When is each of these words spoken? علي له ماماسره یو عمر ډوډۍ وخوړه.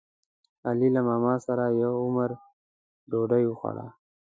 علي 0.67 0.89
له 0.95 1.01
ماماسره 1.07 1.65
یو 1.83 1.93
عمر 2.03 2.29
ډوډۍ 3.11 3.43
وخوړه. 3.47 3.87